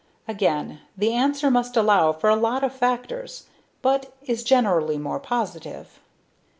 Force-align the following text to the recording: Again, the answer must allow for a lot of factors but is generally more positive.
Again, 0.27 0.79
the 0.97 1.13
answer 1.13 1.51
must 1.51 1.77
allow 1.77 2.11
for 2.11 2.27
a 2.31 2.35
lot 2.35 2.63
of 2.63 2.73
factors 2.73 3.45
but 3.83 4.11
is 4.23 4.43
generally 4.43 4.97
more 4.97 5.19
positive. 5.19 5.99